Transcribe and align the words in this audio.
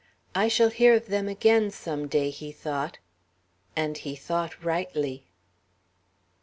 "I 0.33 0.47
shall 0.47 0.71
hear 0.71 0.95
of 0.95 1.05
them 1.09 1.27
again, 1.27 1.69
some 1.69 2.07
day," 2.07 2.31
he 2.31 2.51
thought. 2.51 2.97
And 3.75 3.99
he 3.99 4.15
thought 4.15 4.63
rightly. 4.65 5.25